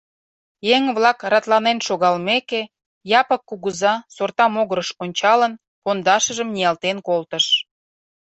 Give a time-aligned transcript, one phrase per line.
[0.75, 2.61] Еҥ-влак ратланен шогалмеке,
[3.19, 7.45] Япык кугыза, сорта могырыш ончалын, пондашыжым ниялтен колтыш: